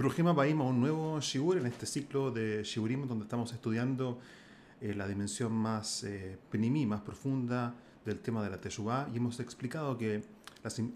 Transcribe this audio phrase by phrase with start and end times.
[0.00, 4.18] Brujima Baim a un nuevo Shigur en este ciclo de Shigurim donde estamos estudiando
[4.80, 7.74] eh, la dimensión más eh, penimí, más profunda
[8.06, 10.22] del tema de la Teshuvah y hemos explicado que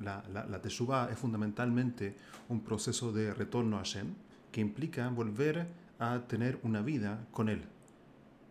[0.01, 2.17] la, la, Teshuvah es fundamentalmente
[2.48, 4.14] un proceso de retorno a Hashem
[4.50, 5.66] que implica volver
[5.98, 7.61] a tener una vida con Él.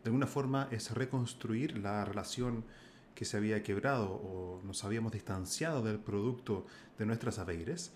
[0.04, 2.64] De alguna forma es reconstruir la relación
[3.16, 6.68] que se había quebrado o nos habíamos distanciado del producto
[7.00, 7.92] de nuestras aveires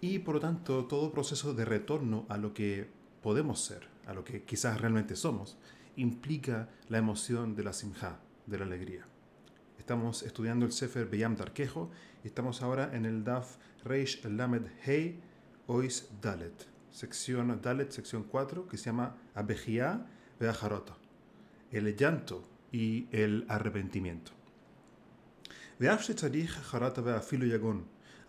[0.00, 2.88] y por lo tanto todo proceso de retorno a lo que
[3.22, 5.58] podemos ser, a lo que quizás realmente somos,
[5.96, 9.06] implica la emoción de la simja, de la alegría.
[9.78, 11.90] Estamos estudiando el Sefer Beyam Darkejo
[12.24, 15.20] y estamos ahora en el Daf Reish Lamed Hei
[15.66, 20.06] Ois Dalet, sección Dalet, sección 4, que se llama Abejia
[20.38, 20.96] Beajarota,
[21.70, 24.32] el llanto y el arrepentimiento.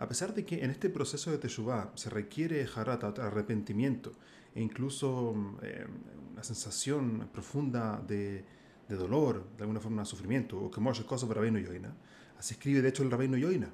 [0.02, 4.14] A pesar de que en este proceso de Teshuvah se requiere harata, arrepentimiento,
[4.55, 5.85] e incluso eh,
[6.32, 8.43] una sensación profunda de,
[8.90, 11.93] de, dolor, de alguna forma de sufrimiento, o como cosa Rabbeinu Yoina,
[12.40, 13.70] así escribe de hecho el Rabbeinu Yoina,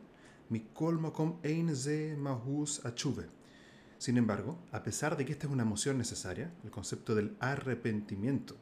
[2.17, 3.27] mahus achuve.
[3.97, 8.57] Sin embargo, a pesar de que esta es una emoción necesaria, el concepto del arrepentimiento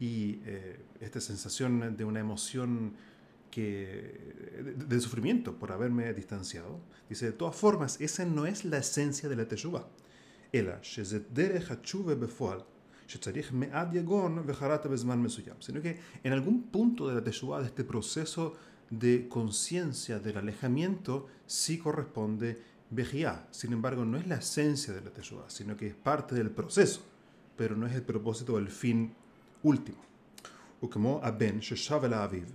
[0.00, 2.94] y eh, esta sensación de una emoción
[3.52, 6.80] que, de, sufrimiento por haberme distanciado.
[7.08, 9.86] Dice, de todas formas, esa no es la esencia de la teshuva.
[15.60, 18.54] Sino que en algún punto de la teshuva, de este proceso
[18.90, 22.58] de conciencia del alejamiento, sí corresponde
[22.88, 23.46] vejía.
[23.50, 27.02] Sin embargo, no es la esencia de la teshuva, sino que es parte del proceso,
[27.56, 29.14] pero no es el propósito o el fin
[29.62, 29.98] último.
[30.90, 31.60] como Aben,
[32.14, 32.46] Aviv,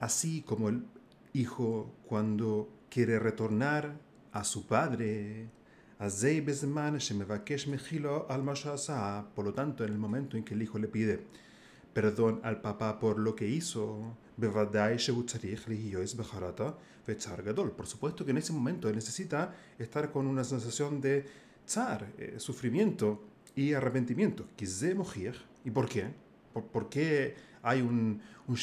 [0.00, 0.84] así como el
[1.32, 3.98] hijo cuando quiere retornar
[4.32, 5.48] a su padre,
[9.34, 11.24] por lo tanto, en el momento en que el hijo le pide
[11.94, 14.14] perdón al papá por lo que hizo,
[17.74, 21.24] por supuesto que en ese momento necesita estar con una sensación de
[21.64, 23.24] tsar, eh, sufrimiento
[23.54, 24.46] y arrepentimiento.
[25.64, 26.12] ¿Y por qué?
[26.52, 28.56] ¿Por, qué hay un, un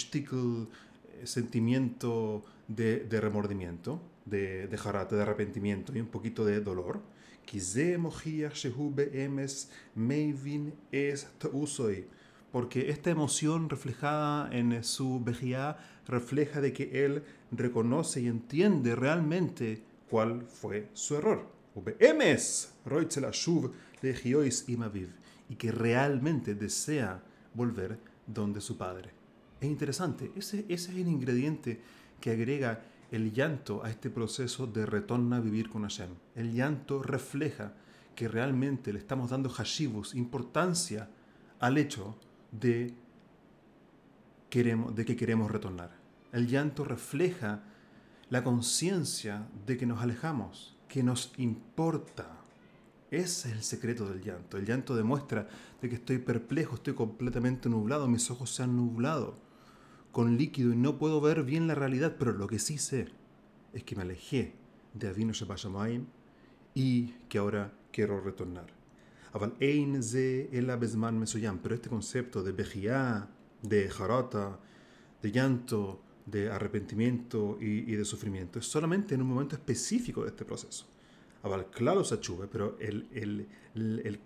[1.25, 7.01] sentimiento de, remordimiento, de, de jarata, de arrepentimiento y un poquito de dolor.
[12.51, 19.81] Porque esta emoción reflejada en su vejía refleja de que él reconoce y entiende realmente
[20.09, 21.47] cuál fue su error.
[25.49, 27.23] Y que realmente desea
[27.53, 27.97] volver
[28.27, 29.22] donde su padre.
[29.63, 31.79] Es interesante, ese, ese es el ingrediente
[32.19, 36.09] que agrega el llanto a este proceso de retorno a vivir con Hashem.
[36.35, 37.71] El llanto refleja
[38.13, 41.09] que realmente le estamos dando hashibus, importancia
[41.61, 42.17] al hecho
[42.51, 42.93] de,
[44.49, 45.91] queremos, de que queremos retornar.
[46.33, 47.63] El llanto refleja
[48.29, 52.27] la conciencia de que nos alejamos, que nos importa.
[53.11, 54.57] Ese es el secreto del llanto.
[54.57, 55.47] El llanto demuestra
[55.81, 59.52] de que estoy perplejo, estoy completamente nublado, mis ojos se han nublado
[60.13, 63.09] con líquido y no puedo ver bien la realidad, pero lo que sí sé
[63.73, 64.53] es que me alejé
[64.93, 66.05] de Avinu Shabashamayim
[66.75, 68.67] y que ahora quiero retornar.
[69.33, 69.55] Pero
[71.75, 73.27] este concepto de Bejiá,
[73.63, 74.59] de Jarata,
[75.19, 80.45] de llanto, de arrepentimiento y, de sufrimiento es solamente en un momento específico de este
[80.45, 80.85] proceso.
[81.41, 84.19] Pero el, el, el, el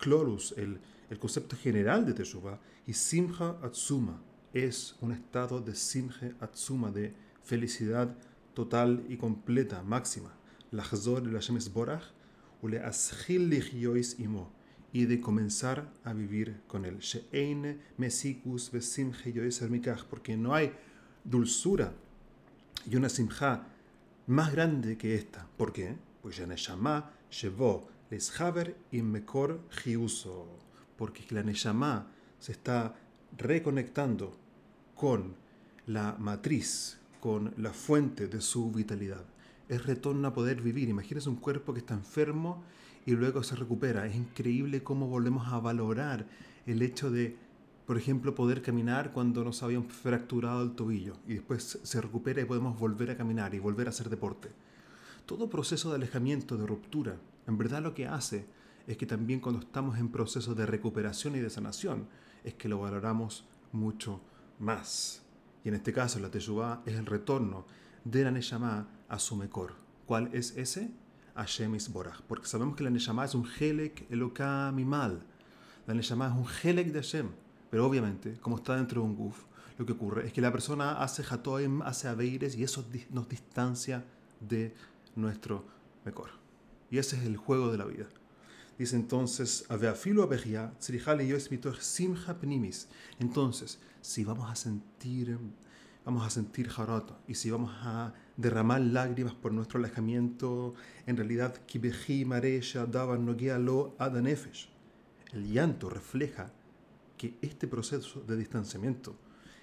[0.58, 0.78] el,
[1.08, 4.20] el concepto general de Teshuvah, y Simcha Atsuma,
[4.52, 8.16] es un estado de simje atsuma, de felicidad
[8.54, 10.34] total y completa, máxima.
[14.90, 16.98] Y de comenzar a vivir con él.
[20.10, 20.72] Porque no hay
[21.24, 21.92] dulzura
[22.90, 23.66] y una simja
[24.26, 25.46] más grande que esta.
[25.56, 25.96] ¿Por qué?
[26.22, 30.46] Pues ya neshama shevo leshaver mekor jiuso,
[30.96, 32.94] porque la neshama se está
[33.36, 34.36] reconectando
[34.94, 35.34] con
[35.86, 39.24] la matriz, con la fuente de su vitalidad.
[39.68, 40.88] Es retorno a poder vivir.
[40.88, 42.62] Imagínese un cuerpo que está enfermo
[43.06, 44.06] y luego se recupera.
[44.06, 46.26] Es increíble cómo volvemos a valorar
[46.66, 47.36] el hecho de,
[47.86, 52.44] por ejemplo, poder caminar cuando nos habíamos fracturado el tobillo y después se recupera y
[52.44, 54.50] podemos volver a caminar y volver a hacer deporte.
[55.26, 57.16] Todo proceso de alejamiento, de ruptura,
[57.46, 58.46] en verdad lo que hace
[58.86, 62.08] es que también cuando estamos en proceso de recuperación y de sanación,
[62.48, 64.20] es que lo valoramos mucho
[64.58, 65.22] más.
[65.64, 67.66] Y en este caso la Teshuvah es el retorno
[68.04, 69.74] de la Neshama a su Mekor.
[70.06, 70.90] ¿Cuál es ese?
[71.34, 72.22] Hashem Isborach.
[72.22, 75.22] Porque sabemos que la Neshama es un Helek Eloka Mimal.
[75.86, 77.28] La Neshama es un Helek de Hashem.
[77.70, 79.44] Pero obviamente, como está dentro de un Guf,
[79.76, 84.04] lo que ocurre es que la persona hace Hatoim, hace Aveires y eso nos distancia
[84.40, 84.74] de
[85.14, 85.64] nuestro
[86.04, 86.30] Mekor.
[86.90, 88.06] Y ese es el juego de la vida.
[88.78, 89.66] Dice entonces,
[93.18, 95.36] entonces, si vamos a sentir,
[96.04, 100.74] vamos a sentir jarata y si vamos a derramar lágrimas por nuestro alejamiento,
[101.06, 101.60] en realidad,
[105.32, 106.52] el llanto refleja
[107.16, 109.16] que este proceso de distanciamiento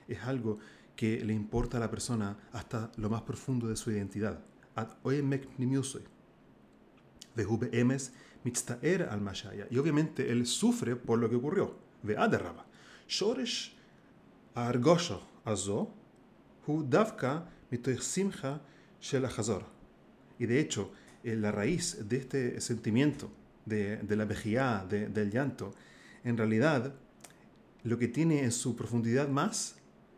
[0.10, 0.60] es algo
[0.98, 4.44] que le importa a la persona hasta lo más profundo de su identidad.
[9.69, 11.77] Y obviamente él sufre por lo que ocurrió.
[20.38, 20.92] Y de hecho,
[21.24, 23.31] la raíz de este sentimiento
[23.65, 25.74] de, de la vejía, del llanto,
[26.24, 26.94] en realidad
[27.83, 29.75] lo que tiene en su profundidad más,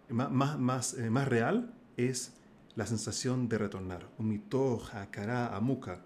[0.10, 2.34] más, más, eh, más real es
[2.76, 4.10] la sensación de retornar.
[5.54, 6.02] amuka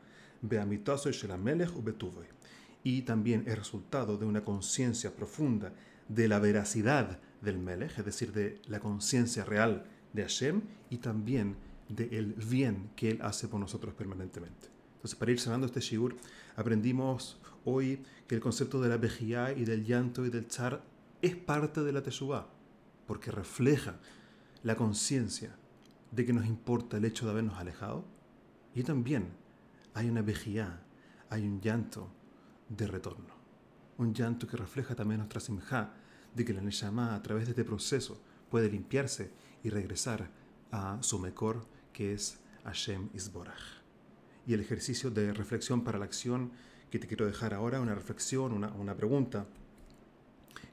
[2.84, 5.74] y también es resultado de una conciencia profunda
[6.08, 11.56] de la veracidad del Melech, es decir, de la conciencia real de Hashem y también
[11.90, 14.70] del bien que Él hace por nosotros permanentemente.
[14.96, 16.16] Entonces, para ir cerrando este shiur,
[16.56, 20.84] aprendimos hoy que el concepto de la vejía y del llanto y del char
[21.22, 22.48] es parte de la Teshuvah,
[23.08, 24.00] porque refleja
[24.64, 25.56] la conciencia
[26.12, 28.06] de que nos importa el hecho de habernos alejado
[28.76, 29.30] y también
[29.94, 30.82] hay una vejía,
[31.30, 32.12] hay un llanto
[32.70, 33.42] de retorno.
[33.98, 35.94] Un llanto que refleja también nuestra simja
[36.34, 39.32] de que la Neshama a través de este proceso puede limpiarse
[39.64, 40.30] y regresar
[40.72, 43.82] a su mejor que es Hashem Isborach.
[44.48, 46.52] Y el ejercicio de reflexión para la acción
[46.90, 49.46] que te quiero dejar ahora, una reflexión, una, una pregunta,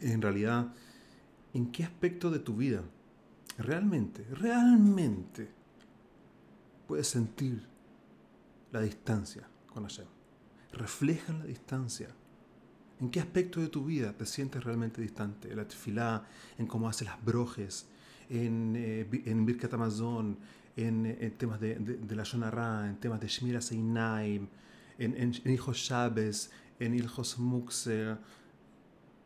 [0.01, 0.73] en realidad,
[1.55, 2.83] ¿en qué aspecto de tu vida
[3.59, 5.49] realmente, realmente
[6.87, 7.67] puedes sentir
[8.73, 10.07] la distancia con Hashem?
[10.73, 12.09] Reflejan la distancia.
[13.01, 15.51] ¿En qué aspecto de tu vida te sientes realmente distante?
[15.51, 16.25] En la tefilá,
[16.59, 17.87] en cómo haces las brojes,
[18.29, 20.39] en, eh, en Birkat Amazon,
[20.77, 24.49] en, en, temas de, de, la Shonara, en temas de Shmira Seinaim,
[24.99, 28.19] en, en, Hijos Shabes, en Hijos Muxer.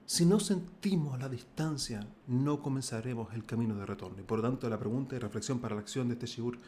[0.05, 4.21] Si no sentimos la distancia, no comenzaremos el camino de retorno.
[4.21, 6.59] Y por lo tanto, la pregunta y reflexión para la acción de este Shigur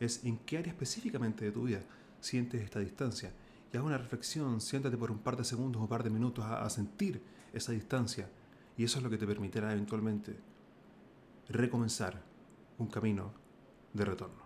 [0.00, 1.80] es en qué área específicamente de tu vida
[2.24, 3.32] sientes esta distancia.
[3.72, 6.44] Y haz una reflexión, siéntate por un par de segundos o un par de minutos
[6.44, 7.22] a, a sentir
[7.52, 8.28] esa distancia.
[8.76, 10.36] Y eso es lo que te permitirá eventualmente
[11.48, 12.22] recomenzar
[12.78, 13.32] un camino
[13.92, 14.43] de retorno.